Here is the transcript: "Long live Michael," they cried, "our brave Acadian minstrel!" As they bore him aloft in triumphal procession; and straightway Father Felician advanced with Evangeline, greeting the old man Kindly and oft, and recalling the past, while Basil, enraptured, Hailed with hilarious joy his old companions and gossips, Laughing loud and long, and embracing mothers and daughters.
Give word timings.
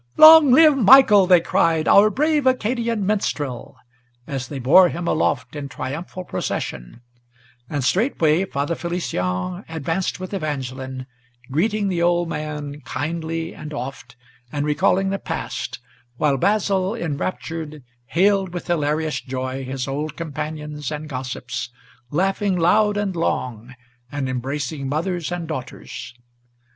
"Long 0.17 0.49
live 0.51 0.75
Michael," 0.75 1.27
they 1.27 1.39
cried, 1.41 1.87
"our 1.87 2.09
brave 2.09 2.47
Acadian 2.47 3.05
minstrel!" 3.05 3.77
As 4.25 4.47
they 4.47 4.57
bore 4.57 4.89
him 4.89 5.07
aloft 5.07 5.55
in 5.55 5.69
triumphal 5.69 6.23
procession; 6.23 7.01
and 7.69 7.83
straightway 7.83 8.45
Father 8.45 8.73
Felician 8.73 9.63
advanced 9.69 10.19
with 10.19 10.33
Evangeline, 10.33 11.05
greeting 11.51 11.87
the 11.87 12.01
old 12.01 12.27
man 12.29 12.81
Kindly 12.83 13.53
and 13.53 13.75
oft, 13.75 14.15
and 14.51 14.65
recalling 14.65 15.11
the 15.11 15.19
past, 15.19 15.77
while 16.17 16.37
Basil, 16.37 16.95
enraptured, 16.95 17.83
Hailed 18.07 18.55
with 18.55 18.65
hilarious 18.65 19.21
joy 19.21 19.63
his 19.63 19.87
old 19.87 20.17
companions 20.17 20.91
and 20.91 21.07
gossips, 21.07 21.69
Laughing 22.09 22.57
loud 22.57 22.97
and 22.97 23.15
long, 23.15 23.75
and 24.11 24.27
embracing 24.27 24.89
mothers 24.89 25.31
and 25.31 25.47
daughters. 25.47 26.15